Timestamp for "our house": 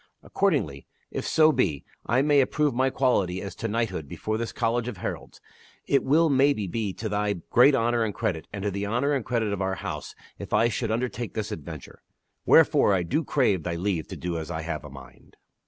9.61-10.15